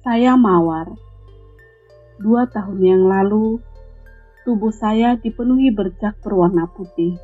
Saya 0.00 0.32
mawar. 0.32 0.96
Dua 2.16 2.48
tahun 2.48 2.80
yang 2.80 3.04
lalu, 3.04 3.60
tubuh 4.48 4.72
saya 4.72 5.20
dipenuhi 5.20 5.68
bercak 5.76 6.16
berwarna 6.24 6.64
putih. 6.72 7.20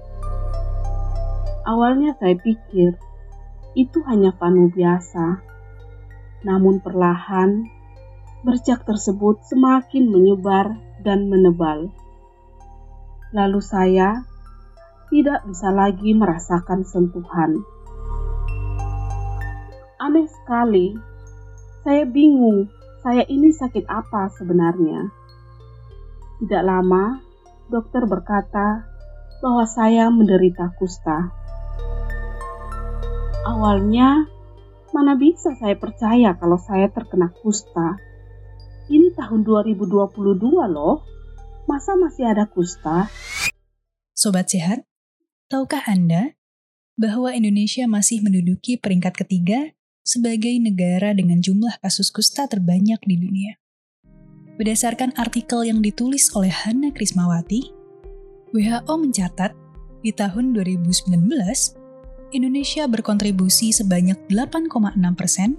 Awalnya 1.64 2.20
saya 2.20 2.36
pikir 2.36 3.00
itu 3.72 3.98
hanya 4.04 4.36
panu 4.36 4.69
biasa, 4.69 5.40
namun 6.44 6.84
perlahan 6.84 7.65
bercak 8.44 8.84
tersebut 8.84 9.40
semakin 9.48 10.12
menyebar 10.12 10.76
dan 11.01 11.33
menebal. 11.33 11.88
Lalu 13.33 13.61
saya 13.65 14.20
tidak 15.08 15.48
bisa 15.48 15.72
lagi 15.72 16.12
merasakan 16.12 16.84
sentuhan. 16.84 17.56
Aneh 19.97 20.29
sekali, 20.29 21.16
saya 21.87 22.03
bingung 22.03 22.67
saya 23.07 23.23
ini 23.31 23.55
sakit 23.55 23.87
apa 23.87 24.27
sebenarnya. 24.35 25.07
Tidak 26.43 26.65
lama, 26.67 27.23
dokter 27.71 28.03
berkata 28.03 28.83
bahwa 29.39 29.62
saya 29.71 30.11
menderita 30.11 30.75
kusta. 30.75 31.31
Awalnya, 33.47 34.27
mana 34.91 35.15
bisa 35.15 35.55
saya 35.55 35.79
percaya 35.79 36.35
kalau 36.35 36.59
saya 36.59 36.91
terkena 36.91 37.31
kusta. 37.31 37.95
Ini 38.91 39.15
tahun 39.15 39.47
2022 39.47 40.27
loh. 40.67 41.07
Masa 41.71 41.95
masih 41.95 42.27
ada 42.27 42.51
kusta? 42.51 43.07
Sobat 44.11 44.51
sehat, 44.51 44.83
tahukah 45.47 45.87
Anda 45.87 46.34
bahwa 46.98 47.31
Indonesia 47.31 47.87
masih 47.87 48.27
menduduki 48.27 48.75
peringkat 48.75 49.15
ketiga 49.23 49.76
sebagai 50.06 50.55
negara 50.62 51.10
dengan 51.10 51.42
jumlah 51.42 51.83
kasus 51.83 52.14
kusta 52.14 52.47
terbanyak 52.47 53.03
di 53.03 53.19
dunia? 53.19 53.58
Berdasarkan 54.55 55.19
artikel 55.19 55.67
yang 55.67 55.83
ditulis 55.83 56.31
oleh 56.39 56.48
Hana 56.48 56.94
Krismawati, 56.94 57.75
WHO 58.55 58.94
mencatat 59.03 59.50
di 60.06 60.14
tahun 60.14 60.55
2019 60.55 61.11
Indonesia 62.31 62.86
berkontribusi 62.86 63.75
sebanyak 63.75 64.31
8,6 64.31 64.70
persen 65.19 65.58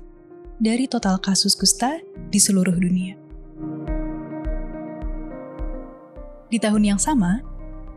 dari 0.63 0.87
total 0.87 1.19
kasus 1.19 1.53
kusta 1.53 1.99
di 2.31 2.39
seluruh 2.39 2.73
dunia. 2.73 3.19
Di 6.47 6.55
tahun 6.55 6.95
yang 6.95 6.99
sama, 7.03 7.43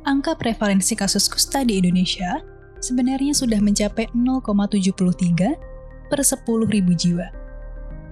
angka 0.02 0.34
prevalensi 0.34 0.98
kasus 0.98 1.30
kusta 1.30 1.62
di 1.62 1.78
Indonesia 1.78 2.42
sebenarnya 2.82 3.30
sudah 3.38 3.62
mencapai 3.62 4.10
0,73 4.10 5.69
per 6.10 6.26
10.000 6.26 6.66
jiwa, 6.98 7.26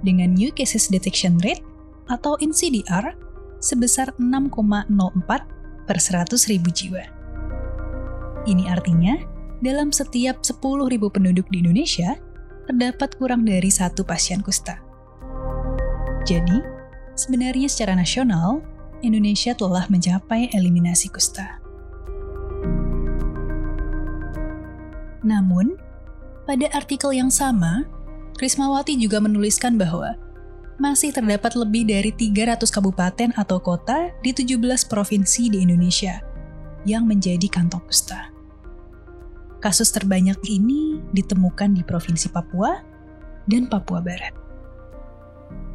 dengan 0.06 0.32
New 0.38 0.54
Cases 0.54 0.86
Detection 0.86 1.36
Rate 1.42 1.66
atau 2.08 2.38
NCDR 2.38 3.12
sebesar 3.58 4.14
6,04 4.22 5.84
per 5.84 5.98
100.000 5.98 6.62
jiwa. 6.70 7.04
Ini 8.46 8.64
artinya 8.70 9.18
dalam 9.58 9.90
setiap 9.90 10.40
10.000 10.40 10.62
penduduk 11.10 11.50
di 11.50 11.58
Indonesia, 11.60 12.14
terdapat 12.70 13.18
kurang 13.18 13.42
dari 13.42 13.68
satu 13.72 14.06
pasien 14.06 14.38
kusta. 14.44 14.78
Jadi, 16.22 16.62
sebenarnya 17.18 17.66
secara 17.66 17.98
nasional, 17.98 18.62
Indonesia 19.02 19.56
telah 19.56 19.88
mencapai 19.90 20.52
eliminasi 20.54 21.10
kusta. 21.10 21.58
Namun, 25.24 25.87
pada 26.48 26.64
artikel 26.72 27.12
yang 27.12 27.28
sama, 27.28 27.84
Krismawati 28.40 28.96
juga 28.96 29.20
menuliskan 29.20 29.76
bahwa 29.76 30.16
masih 30.80 31.12
terdapat 31.12 31.52
lebih 31.52 31.84
dari 31.84 32.08
300 32.08 32.64
kabupaten 32.72 33.36
atau 33.36 33.60
kota 33.60 34.08
di 34.24 34.32
17 34.32 34.88
provinsi 34.88 35.52
di 35.52 35.60
Indonesia 35.60 36.24
yang 36.88 37.04
menjadi 37.04 37.44
kantong 37.52 37.84
kusta. 37.84 38.32
Kasus 39.60 39.92
terbanyak 39.92 40.40
ini 40.48 41.04
ditemukan 41.12 41.76
di 41.76 41.82
Provinsi 41.84 42.32
Papua 42.32 42.80
dan 43.44 43.68
Papua 43.68 44.00
Barat. 44.00 44.32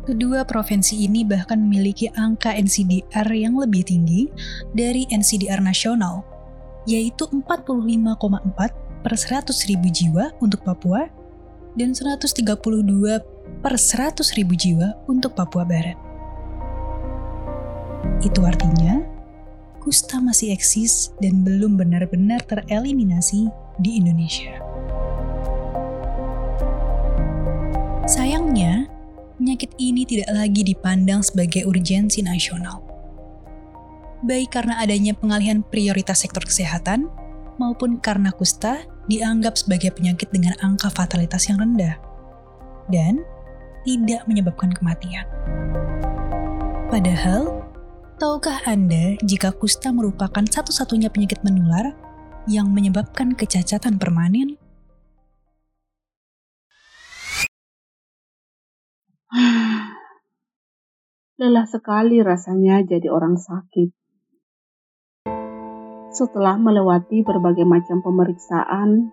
Kedua 0.07 0.47
provinsi 0.47 1.05
ini 1.05 1.27
bahkan 1.27 1.59
memiliki 1.59 2.09
angka 2.15 2.55
NCDR 2.55 3.27
yang 3.29 3.59
lebih 3.59 3.85
tinggi 3.85 4.31
dari 4.71 5.05
NCDR 5.11 5.59
nasional, 5.59 6.23
yaitu 6.87 7.27
45,4 7.27 8.82
per 9.03 9.19
100 9.19 9.51
ribu 9.67 9.91
jiwa 9.91 10.31
untuk 10.39 10.63
Papua 10.63 11.11
dan 11.75 11.91
132 11.91 12.39
per 13.59 13.75
100 13.75 14.37
ribu 14.39 14.55
jiwa 14.55 14.95
untuk 15.11 15.35
Papua 15.35 15.67
Barat. 15.67 15.99
Itu 18.23 18.47
artinya, 18.47 19.03
kusta 19.83 20.23
masih 20.23 20.55
eksis 20.55 21.11
dan 21.19 21.43
belum 21.43 21.75
benar-benar 21.75 22.39
tereliminasi 22.47 23.51
di 23.83 23.99
Indonesia. 23.99 24.63
Sayangnya, 28.07 28.87
penyakit 29.35 29.75
ini 29.75 30.07
tidak 30.07 30.31
lagi 30.31 30.63
dipandang 30.63 31.19
sebagai 31.19 31.67
urgensi 31.67 32.23
nasional. 32.23 32.79
Baik 34.23 34.55
karena 34.55 34.79
adanya 34.79 35.11
pengalihan 35.11 35.59
prioritas 35.67 36.23
sektor 36.23 36.47
kesehatan, 36.47 37.11
maupun 37.59 37.99
karena 37.99 38.31
kusta 38.31 38.87
dianggap 39.07 39.55
sebagai 39.59 39.91
penyakit 39.91 40.31
dengan 40.31 40.55
angka 40.63 40.87
fatalitas 40.87 41.51
yang 41.51 41.59
rendah 41.59 41.99
dan 42.87 43.19
tidak 43.83 44.23
menyebabkan 44.27 44.71
kematian. 44.71 45.27
Padahal, 46.87 47.67
tahukah 48.21 48.61
Anda 48.63 49.17
jika 49.25 49.51
kusta 49.51 49.91
merupakan 49.91 50.45
satu-satunya 50.45 51.11
penyakit 51.11 51.43
menular 51.43 51.91
yang 52.47 52.71
menyebabkan 52.71 53.35
kecacatan 53.35 53.99
permanen? 53.99 54.55
Lelah 61.41 61.67
sekali 61.67 62.21
rasanya 62.21 62.85
jadi 62.85 63.09
orang 63.09 63.41
sakit. 63.41 64.02
Setelah 66.13 66.61
melewati 66.61 67.25
berbagai 67.25 67.65
macam 67.65 68.05
pemeriksaan, 68.05 69.09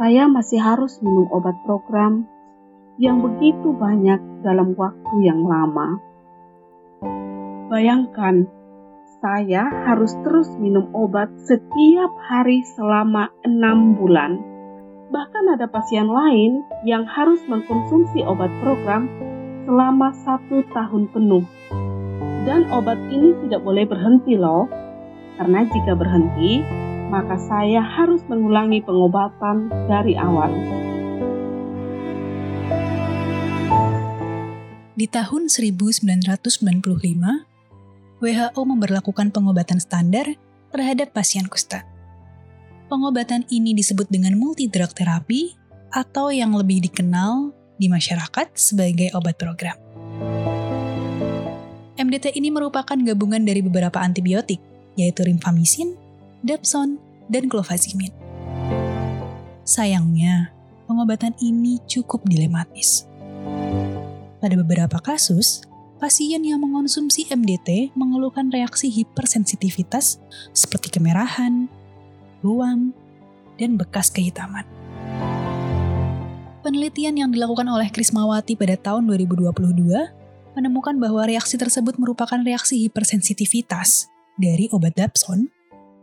saya 0.00 0.24
masih 0.24 0.56
harus 0.56 0.96
minum 1.04 1.28
obat 1.28 1.52
program 1.68 2.24
yang 2.96 3.20
begitu 3.20 3.76
banyak 3.76 4.16
dalam 4.40 4.72
waktu 4.72 5.16
yang 5.20 5.44
lama. 5.44 6.00
Bayangkan 7.68 8.48
saya 9.20 9.68
harus 9.84 10.16
terus 10.24 10.48
minum 10.56 10.88
obat 10.96 11.28
setiap 11.44 12.12
hari 12.24 12.64
selama 12.72 13.28
enam 13.44 13.92
bulan. 13.92 14.40
Bahkan 15.12 15.60
ada 15.60 15.68
pasien 15.68 16.08
lain 16.08 16.64
yang 16.88 17.04
harus 17.04 17.44
mengkonsumsi 17.44 18.24
obat 18.24 18.48
program 18.64 19.12
selama 19.68 20.08
satu 20.24 20.64
tahun 20.72 21.12
penuh. 21.12 21.44
Dan 22.48 22.64
obat 22.72 22.96
ini 23.12 23.36
tidak 23.44 23.60
boleh 23.60 23.84
berhenti 23.84 24.40
loh, 24.40 24.66
karena 25.36 25.68
jika 25.68 25.92
berhenti, 25.96 26.64
maka 27.12 27.36
saya 27.36 27.84
harus 27.84 28.24
mengulangi 28.28 28.80
pengobatan 28.80 29.68
dari 29.88 30.16
awal. 30.16 30.52
Di 34.92 35.08
tahun 35.08 35.48
1995, 35.48 38.20
WHO 38.22 38.60
memberlakukan 38.62 39.34
pengobatan 39.34 39.82
standar 39.82 40.30
terhadap 40.70 41.10
pasien 41.10 41.50
kusta. 41.50 41.82
Pengobatan 42.86 43.42
ini 43.48 43.74
disebut 43.76 44.08
dengan 44.12 44.36
multi-drug 44.36 44.92
terapi 44.92 45.56
atau 45.92 46.32
yang 46.32 46.56
lebih 46.56 46.88
dikenal 46.88 47.52
di 47.76 47.90
masyarakat 47.90 48.56
sebagai 48.56 49.12
obat 49.16 49.36
program. 49.36 49.76
MDT 51.98 52.38
ini 52.38 52.48
merupakan 52.48 52.96
gabungan 52.96 53.44
dari 53.44 53.60
beberapa 53.60 54.00
antibiotik, 54.00 54.71
yaitu 54.98 55.24
rifampicin, 55.24 55.96
dapson, 56.44 57.00
dan 57.30 57.48
clofazimin. 57.48 58.12
Sayangnya, 59.62 60.52
pengobatan 60.84 61.32
ini 61.40 61.80
cukup 61.88 62.26
dilematis. 62.26 63.08
Pada 64.42 64.58
beberapa 64.58 64.98
kasus, 64.98 65.62
pasien 66.02 66.42
yang 66.42 66.58
mengonsumsi 66.58 67.30
MDT 67.30 67.94
mengeluhkan 67.94 68.50
reaksi 68.50 68.90
hipersensitivitas 68.90 70.18
seperti 70.50 70.90
kemerahan, 70.90 71.70
ruam, 72.42 72.90
dan 73.56 73.78
bekas 73.78 74.10
kehitaman. 74.10 74.66
Penelitian 76.62 77.18
yang 77.18 77.30
dilakukan 77.30 77.66
oleh 77.70 77.90
Krismawati 77.90 78.54
pada 78.54 78.78
tahun 78.78 79.06
2022 79.10 79.54
menemukan 80.58 80.94
bahwa 81.00 81.24
reaksi 81.26 81.58
tersebut 81.58 81.96
merupakan 81.98 82.38
reaksi 82.38 82.82
hipersensitivitas 82.86 84.11
dari 84.36 84.68
obat 84.72 84.96
Dapson 84.96 85.48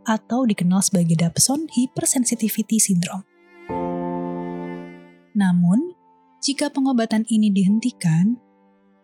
atau 0.06 0.48
dikenal 0.48 0.80
sebagai 0.80 1.18
Dapson 1.18 1.68
Hypersensitivity 1.70 2.80
Syndrome. 2.80 3.26
Namun, 5.36 5.94
jika 6.42 6.72
pengobatan 6.72 7.28
ini 7.28 7.52
dihentikan, 7.52 8.34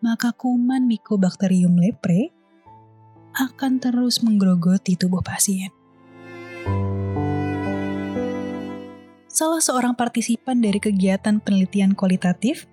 maka 0.01 0.33
kuman 0.33 0.85
Mycobacterium 0.85 1.77
leprae 1.77 2.33
akan 3.37 3.77
terus 3.77 4.25
menggerogoti 4.25 4.97
tubuh 4.97 5.21
pasien. 5.21 5.69
Salah 9.29 9.61
seorang 9.61 9.93
partisipan 9.93 10.65
dari 10.65 10.81
kegiatan 10.81 11.37
penelitian 11.37 11.93
kualitatif 11.93 12.65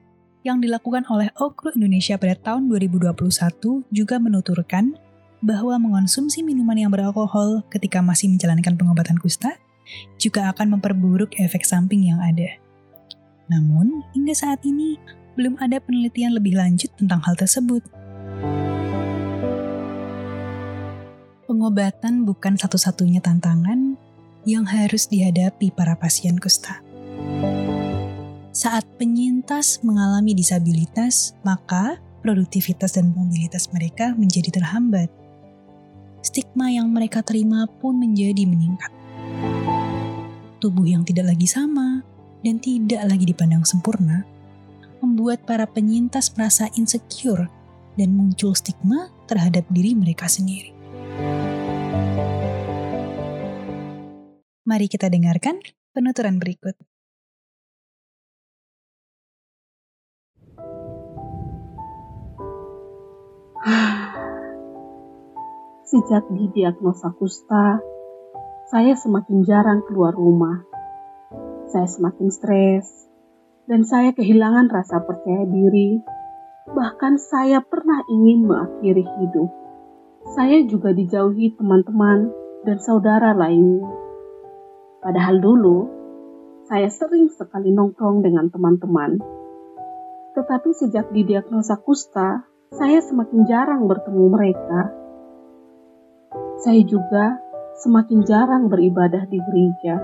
yang 0.48 0.64
dilakukan 0.64 1.04
oleh 1.12 1.28
Okru 1.36 1.76
Indonesia 1.76 2.16
pada 2.16 2.36
tahun 2.40 2.72
2021 2.72 3.12
juga 3.92 4.16
menuturkan 4.16 4.96
bahwa 5.44 5.76
mengonsumsi 5.76 6.40
minuman 6.40 6.80
yang 6.80 6.88
beralkohol 6.88 7.60
ketika 7.68 8.00
masih 8.00 8.32
menjalankan 8.32 8.80
pengobatan 8.80 9.20
kusta 9.20 9.60
juga 10.16 10.48
akan 10.48 10.80
memperburuk 10.80 11.36
efek 11.36 11.68
samping 11.68 12.08
yang 12.08 12.16
ada. 12.24 12.56
Namun, 13.52 14.00
hingga 14.16 14.32
saat 14.32 14.64
ini 14.64 14.96
belum 15.36 15.60
ada 15.60 15.76
penelitian 15.84 16.32
lebih 16.32 16.56
lanjut 16.56 16.88
tentang 16.96 17.20
hal 17.20 17.36
tersebut. 17.36 17.84
Pengobatan 21.44 22.24
bukan 22.24 22.56
satu-satunya 22.56 23.20
tantangan 23.20 24.00
yang 24.48 24.64
harus 24.64 25.04
dihadapi 25.12 25.68
para 25.76 25.92
pasien 26.00 26.40
kusta. 26.40 26.80
Saat 28.54 28.88
penyintas 28.96 29.84
mengalami 29.84 30.32
disabilitas, 30.32 31.36
maka 31.44 32.00
produktivitas 32.24 32.96
dan 32.96 33.12
mobilitas 33.12 33.68
mereka 33.76 34.16
menjadi 34.16 34.48
terhambat. 34.56 35.12
Stigma 36.24 36.72
yang 36.72 36.88
mereka 36.88 37.20
terima 37.20 37.68
pun 37.68 38.00
menjadi 38.00 38.48
meningkat. 38.48 38.88
Tubuh 40.56 40.88
yang 40.88 41.04
tidak 41.04 41.36
lagi 41.36 41.44
sama 41.44 42.00
dan 42.40 42.56
tidak 42.64 43.04
lagi 43.04 43.28
dipandang 43.28 43.60
sempurna 43.68 44.24
membuat 45.04 45.44
para 45.44 45.68
penyintas 45.68 46.32
merasa 46.32 46.72
insecure 46.80 47.52
dan 48.00 48.16
muncul 48.16 48.56
stigma 48.56 49.12
terhadap 49.28 49.68
diri 49.68 49.92
mereka 49.92 50.24
sendiri. 50.24 50.72
Mari 54.64 54.88
kita 54.88 55.12
dengarkan 55.12 55.60
penuturan 55.92 56.40
berikut. 56.40 56.72
Sejak 65.94 66.26
didiagnosa 66.26 67.14
kusta, 67.14 67.78
saya 68.66 68.98
semakin 68.98 69.46
jarang 69.46 69.86
keluar 69.86 70.10
rumah. 70.10 70.66
Saya 71.70 71.86
semakin 71.86 72.34
stres, 72.34 73.06
dan 73.70 73.86
saya 73.86 74.10
kehilangan 74.10 74.74
rasa 74.74 75.06
percaya 75.06 75.46
diri. 75.46 76.02
Bahkan 76.66 77.14
saya 77.22 77.62
pernah 77.62 78.02
ingin 78.10 78.42
mengakhiri 78.42 79.06
hidup. 79.06 79.54
Saya 80.34 80.66
juga 80.66 80.90
dijauhi 80.90 81.54
teman-teman 81.54 82.26
dan 82.66 82.82
saudara 82.82 83.30
lainnya. 83.30 83.86
Padahal 84.98 85.38
dulu, 85.38 85.78
saya 86.66 86.90
sering 86.90 87.30
sekali 87.30 87.70
nongkrong 87.70 88.18
dengan 88.18 88.50
teman-teman. 88.50 89.22
Tetapi 90.34 90.74
sejak 90.74 91.14
didiagnosa 91.14 91.78
kusta, 91.78 92.50
saya 92.74 92.98
semakin 92.98 93.46
jarang 93.46 93.86
bertemu 93.86 94.26
mereka. 94.34 95.03
Saya 96.62 96.82
juga 96.86 97.42
semakin 97.82 98.22
jarang 98.22 98.70
beribadah 98.70 99.26
di 99.26 99.42
gereja. 99.42 99.98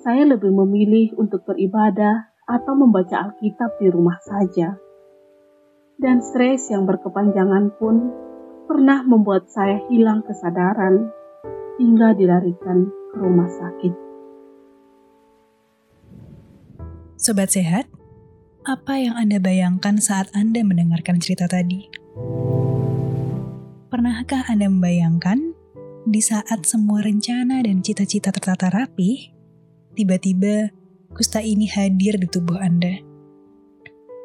Saya 0.00 0.24
lebih 0.24 0.48
memilih 0.48 1.12
untuk 1.20 1.44
beribadah 1.44 2.32
atau 2.48 2.72
membaca 2.74 3.28
Alkitab 3.28 3.76
di 3.76 3.92
rumah 3.92 4.16
saja. 4.24 4.74
Dan 6.00 6.24
stres 6.24 6.72
yang 6.72 6.88
berkepanjangan 6.88 7.76
pun 7.76 8.10
pernah 8.66 9.04
membuat 9.04 9.52
saya 9.52 9.84
hilang 9.92 10.24
kesadaran 10.24 11.12
hingga 11.76 12.16
dilarikan 12.16 12.88
ke 13.12 13.16
rumah 13.20 13.50
sakit. 13.52 13.94
Sobat 17.20 17.54
sehat, 17.54 17.86
apa 18.66 18.98
yang 18.98 19.14
Anda 19.14 19.38
bayangkan 19.38 20.02
saat 20.02 20.32
Anda 20.34 20.66
mendengarkan 20.66 21.22
cerita 21.22 21.46
tadi? 21.46 21.86
Pernahkah 23.92 24.48
Anda 24.48 24.72
membayangkan 24.72 25.52
di 26.08 26.24
saat 26.24 26.64
semua 26.64 27.04
rencana 27.04 27.60
dan 27.60 27.84
cita-cita 27.84 28.32
tertata 28.32 28.72
rapi, 28.72 29.36
tiba-tiba 29.92 30.72
kusta 31.12 31.44
ini 31.44 31.68
hadir 31.68 32.16
di 32.16 32.24
tubuh 32.24 32.56
Anda? 32.56 33.04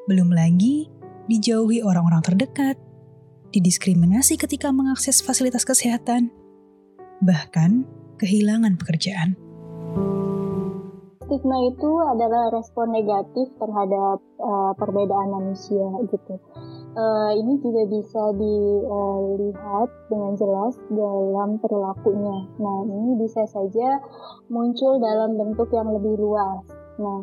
Belum 0.07 0.31
lagi 0.31 0.87
dijauhi 1.27 1.83
orang-orang 1.83 2.23
terdekat, 2.23 2.79
didiskriminasi 3.51 4.39
ketika 4.39 4.71
mengakses 4.71 5.19
fasilitas 5.19 5.67
kesehatan, 5.67 6.31
bahkan 7.19 7.83
kehilangan 8.23 8.79
pekerjaan. 8.79 9.35
Stigma 11.27 11.59
itu 11.67 11.91
adalah 12.07 12.55
respon 12.55 12.95
negatif 12.95 13.51
terhadap 13.59 14.23
uh, 14.39 14.71
perbedaan 14.79 15.27
manusia 15.27 15.91
gitu. 16.07 16.39
Uh, 16.97 17.29
ini 17.37 17.61
juga 17.61 17.85
bisa 17.93 18.23
dilihat 18.33 19.89
dengan 20.09 20.33
jelas 20.33 20.73
dalam 20.89 21.61
perilakunya. 21.61 22.49
Nah, 22.57 22.77
ini 22.89 23.21
bisa 23.21 23.45
saja 23.45 24.01
muncul 24.49 24.97
dalam 24.97 25.37
bentuk 25.37 25.69
yang 25.77 25.93
lebih 25.93 26.17
luas. 26.17 26.65
Nah, 26.97 27.21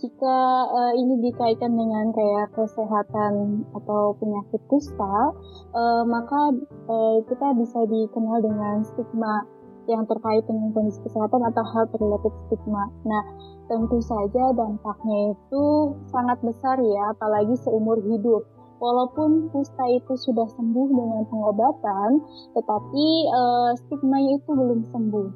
jika 0.00 0.38
uh, 0.72 0.92
ini 0.96 1.20
dikaitkan 1.20 1.68
dengan 1.76 2.16
kayak 2.16 2.48
kesehatan 2.56 3.60
atau 3.76 4.16
penyakit 4.16 4.64
kusta, 4.72 5.36
uh, 5.76 6.02
maka 6.08 6.56
uh, 6.88 7.20
kita 7.28 7.52
bisa 7.60 7.84
dikenal 7.92 8.40
dengan 8.40 8.80
stigma 8.88 9.44
yang 9.84 10.08
terkait 10.08 10.48
dengan 10.48 10.72
kondisi 10.72 10.96
kesehatan 11.04 11.44
atau 11.44 11.64
hal 11.76 11.84
related 11.92 12.32
stigma. 12.48 12.88
Nah, 13.04 13.22
tentu 13.68 14.00
saja 14.00 14.56
dampaknya 14.56 15.36
itu 15.36 15.64
sangat 16.08 16.40
besar 16.40 16.80
ya, 16.80 17.12
apalagi 17.12 17.52
seumur 17.60 18.00
hidup. 18.00 18.48
Walaupun 18.80 19.52
kusta 19.52 19.84
itu 19.92 20.16
sudah 20.16 20.48
sembuh 20.56 20.88
dengan 20.88 21.22
pengobatan, 21.28 22.10
tetapi 22.56 23.06
uh, 23.28 23.70
stigmanya 23.76 24.40
itu 24.40 24.50
belum 24.56 24.80
sembuh. 24.88 25.28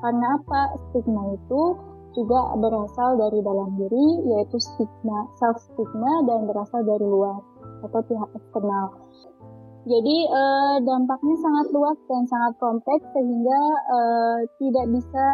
Karena 0.00 0.26
apa? 0.40 0.60
Stigma 0.90 1.36
itu 1.36 1.62
juga 2.16 2.56
berasal 2.56 3.20
dari 3.20 3.44
dalam 3.44 3.76
diri, 3.76 4.06
yaitu 4.32 4.56
stigma, 4.56 5.28
self 5.36 5.60
stigma 5.60 6.24
dan 6.24 6.48
berasal 6.48 6.80
dari 6.88 7.04
luar 7.04 7.36
atau 7.84 8.00
pihak 8.08 8.30
eksternal. 8.32 8.96
Jadi 9.86 10.16
uh, 10.26 10.76
dampaknya 10.82 11.36
sangat 11.38 11.66
luas 11.70 11.94
dan 12.10 12.26
sangat 12.26 12.58
kompleks 12.58 13.06
sehingga 13.14 13.60
uh, 13.86 14.38
tidak 14.58 14.86
bisa 14.90 15.24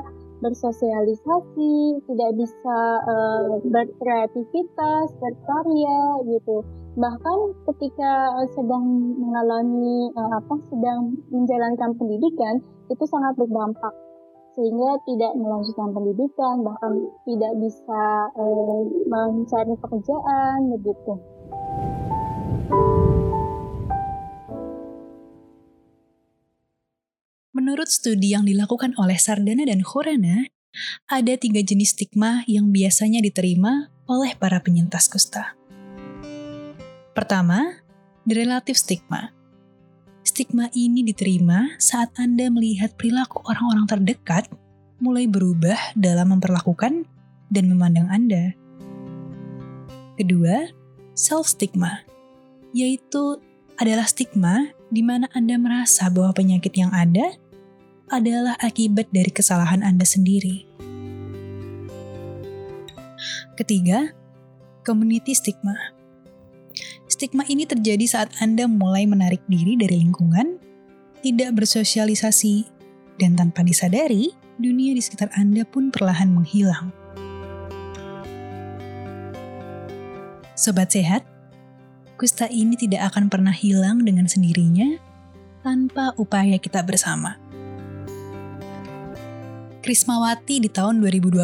bersosialisasi, 0.42 2.02
tidak 2.10 2.30
bisa 2.34 2.78
uh, 3.06 3.62
berkreativitas, 3.62 5.06
berkarya 5.22 6.00
gitu. 6.26 6.66
Bahkan 6.98 7.38
ketika 7.72 8.12
uh, 8.36 8.48
sedang 8.52 8.84
mengalami 9.16 10.10
uh, 10.18 10.30
apa 10.36 10.54
sedang 10.68 11.16
menjalankan 11.30 11.96
pendidikan 11.96 12.60
itu 12.90 13.04
sangat 13.08 13.38
berdampak 13.38 13.94
sehingga 14.52 15.00
tidak 15.08 15.32
melanjutkan 15.40 15.96
pendidikan 15.96 16.60
bahkan 16.60 16.92
tidak 17.24 17.52
bisa 17.56 18.02
uh, 18.36 18.84
mencari 19.08 19.74
pekerjaan 19.80 20.58
begitu. 20.76 21.31
Menurut 27.52 27.92
studi 27.92 28.32
yang 28.32 28.48
dilakukan 28.48 28.96
oleh 28.96 29.20
Sardana 29.20 29.68
dan 29.68 29.84
Khorana, 29.84 30.48
ada 31.04 31.36
tiga 31.36 31.60
jenis 31.60 31.92
stigma 31.92 32.48
yang 32.48 32.72
biasanya 32.72 33.20
diterima 33.20 33.92
oleh 34.08 34.32
para 34.40 34.56
penyintas 34.64 35.04
kusta. 35.04 35.52
Pertama, 37.12 37.76
the 38.24 38.40
relative 38.40 38.80
stigma. 38.80 39.36
Stigma 40.24 40.72
ini 40.72 41.04
diterima 41.04 41.76
saat 41.76 42.16
Anda 42.16 42.48
melihat 42.48 42.96
perilaku 42.96 43.44
orang-orang 43.44 43.84
terdekat 43.84 44.48
mulai 44.96 45.28
berubah 45.28 45.92
dalam 45.92 46.32
memperlakukan 46.32 47.04
dan 47.52 47.64
memandang 47.68 48.08
Anda. 48.08 48.56
Kedua, 50.16 50.72
self-stigma, 51.12 52.00
yaitu 52.72 53.44
adalah 53.76 54.08
stigma 54.08 54.72
di 54.88 55.04
mana 55.04 55.28
Anda 55.36 55.60
merasa 55.60 56.08
bahwa 56.08 56.32
penyakit 56.32 56.72
yang 56.80 56.96
ada 56.96 57.41
adalah 58.12 58.60
akibat 58.60 59.08
dari 59.08 59.32
kesalahan 59.32 59.80
Anda 59.80 60.04
sendiri. 60.04 60.68
Ketiga, 63.56 64.12
community 64.84 65.32
stigma. 65.32 65.96
Stigma 67.08 67.48
ini 67.48 67.64
terjadi 67.64 68.04
saat 68.04 68.30
Anda 68.44 68.68
mulai 68.68 69.08
menarik 69.08 69.40
diri 69.48 69.80
dari 69.80 70.04
lingkungan, 70.04 70.60
tidak 71.24 71.56
bersosialisasi, 71.56 72.68
dan 73.16 73.36
tanpa 73.36 73.64
disadari, 73.64 74.32
dunia 74.60 74.92
di 74.92 75.00
sekitar 75.00 75.32
Anda 75.36 75.64
pun 75.64 75.88
perlahan 75.88 76.32
menghilang. 76.32 76.92
Sobat 80.52 80.94
sehat, 80.94 81.26
kusta 82.14 82.46
ini 82.46 82.78
tidak 82.78 83.10
akan 83.10 83.26
pernah 83.26 83.54
hilang 83.54 84.06
dengan 84.06 84.30
sendirinya 84.30 84.94
tanpa 85.66 86.14
upaya 86.14 86.54
kita 86.58 86.78
bersama. 86.86 87.41
Krismawati 89.82 90.62
di 90.62 90.70
tahun 90.70 91.02
2022 91.02 91.42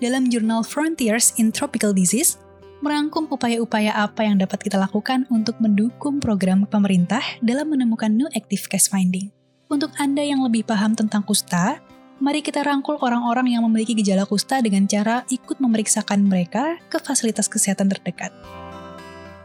dalam 0.00 0.32
jurnal 0.32 0.64
Frontiers 0.64 1.36
in 1.36 1.52
Tropical 1.52 1.92
Disease 1.92 2.40
merangkum 2.80 3.28
upaya-upaya 3.28 3.92
apa 3.92 4.24
yang 4.24 4.40
dapat 4.40 4.64
kita 4.64 4.80
lakukan 4.80 5.28
untuk 5.28 5.60
mendukung 5.60 6.24
program 6.24 6.64
pemerintah 6.64 7.20
dalam 7.44 7.68
menemukan 7.68 8.08
new 8.08 8.26
active 8.32 8.64
case 8.72 8.88
finding. 8.88 9.28
Untuk 9.68 9.92
Anda 10.00 10.24
yang 10.24 10.40
lebih 10.40 10.64
paham 10.64 10.96
tentang 10.96 11.20
kusta, 11.20 11.84
mari 12.16 12.40
kita 12.40 12.64
rangkul 12.64 12.96
orang-orang 12.96 13.52
yang 13.52 13.62
memiliki 13.68 13.92
gejala 13.92 14.24
kusta 14.24 14.64
dengan 14.64 14.88
cara 14.88 15.28
ikut 15.28 15.60
memeriksakan 15.60 16.24
mereka 16.24 16.80
ke 16.88 16.96
fasilitas 16.96 17.44
kesehatan 17.50 17.92
terdekat. 17.92 18.32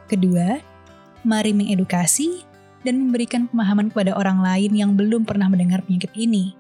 Kedua, 0.08 0.62
mari 1.28 1.52
mengedukasi 1.52 2.48
dan 2.88 3.00
memberikan 3.00 3.52
pemahaman 3.52 3.92
kepada 3.92 4.16
orang 4.16 4.40
lain 4.40 4.72
yang 4.72 4.96
belum 4.96 5.28
pernah 5.28 5.52
mendengar 5.52 5.84
penyakit 5.84 6.16
ini. 6.16 6.56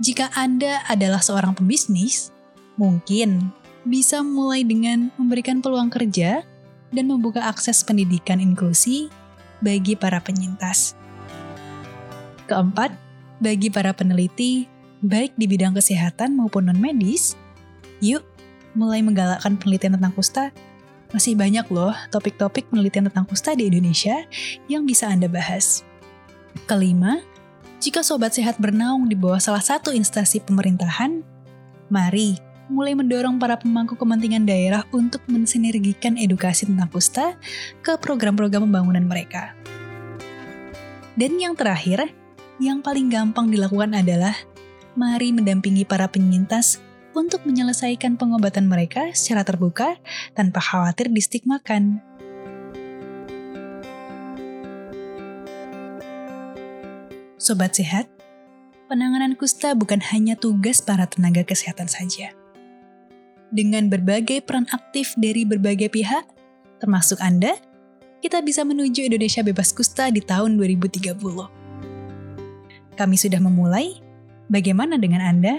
Jika 0.00 0.32
Anda 0.32 0.80
adalah 0.88 1.20
seorang 1.20 1.52
pembisnis, 1.52 2.32
mungkin 2.80 3.52
bisa 3.84 4.24
mulai 4.24 4.64
dengan 4.64 5.12
memberikan 5.20 5.60
peluang 5.60 5.92
kerja 5.92 6.40
dan 6.88 7.04
membuka 7.04 7.44
akses 7.44 7.84
pendidikan 7.84 8.40
inklusi 8.40 9.12
bagi 9.60 9.92
para 10.00 10.16
penyintas. 10.24 10.96
Keempat, 12.48 12.96
bagi 13.44 13.68
para 13.68 13.92
peneliti, 13.92 14.64
baik 15.04 15.36
di 15.36 15.44
bidang 15.44 15.76
kesehatan 15.76 16.32
maupun 16.32 16.72
non-medis, 16.72 17.36
yuk 18.00 18.24
mulai 18.72 19.04
menggalakkan 19.04 19.60
penelitian 19.60 20.00
tentang 20.00 20.16
kusta. 20.16 20.48
Masih 21.12 21.36
banyak 21.36 21.68
loh 21.68 21.92
topik-topik 22.08 22.72
penelitian 22.72 23.12
tentang 23.12 23.28
kusta 23.28 23.52
di 23.52 23.68
Indonesia 23.68 24.24
yang 24.64 24.88
bisa 24.88 25.12
Anda 25.12 25.28
bahas. 25.28 25.84
Kelima, 26.64 27.20
jika 27.80 28.04
sobat 28.04 28.36
sehat 28.36 28.60
bernaung 28.60 29.08
di 29.08 29.16
bawah 29.16 29.40
salah 29.40 29.64
satu 29.64 29.88
instansi 29.88 30.44
pemerintahan, 30.44 31.24
mari 31.88 32.36
mulai 32.68 32.92
mendorong 32.92 33.40
para 33.40 33.56
pemangku 33.56 33.96
kepentingan 33.96 34.44
daerah 34.44 34.84
untuk 34.92 35.24
mensinergikan 35.26 36.20
edukasi 36.20 36.68
tentang 36.68 36.92
kusta 36.92 37.40
ke 37.80 37.96
program-program 37.96 38.68
pembangunan 38.68 39.08
mereka. 39.08 39.56
Dan 41.16 41.40
yang 41.40 41.56
terakhir, 41.56 42.12
yang 42.60 42.84
paling 42.84 43.08
gampang 43.08 43.48
dilakukan 43.48 43.96
adalah 43.96 44.36
mari 44.92 45.32
mendampingi 45.32 45.88
para 45.88 46.04
penyintas 46.04 46.84
untuk 47.16 47.48
menyelesaikan 47.48 48.20
pengobatan 48.20 48.68
mereka 48.68 49.08
secara 49.16 49.40
terbuka 49.40 49.96
tanpa 50.36 50.60
khawatir 50.60 51.08
distigmakan. 51.08 52.04
Sobat 57.50 57.74
sehat, 57.74 58.06
penanganan 58.86 59.34
kusta 59.34 59.74
bukan 59.74 59.98
hanya 60.14 60.38
tugas 60.38 60.78
para 60.78 61.02
tenaga 61.10 61.42
kesehatan 61.42 61.90
saja 61.90 62.30
dengan 63.50 63.90
berbagai 63.90 64.46
peran 64.46 64.70
aktif 64.70 65.18
dari 65.18 65.42
berbagai 65.42 65.90
pihak, 65.90 66.22
termasuk 66.78 67.18
Anda, 67.18 67.58
kita 68.22 68.38
bisa 68.46 68.62
menuju 68.62 69.10
Indonesia 69.10 69.42
bebas 69.42 69.74
kusta 69.74 70.14
di 70.14 70.22
tahun 70.22 70.54
2030. 70.62 71.18
Kami 72.94 73.16
sudah 73.18 73.42
memulai, 73.42 73.98
bagaimana 74.46 74.94
dengan 74.94 75.26
Anda? 75.26 75.58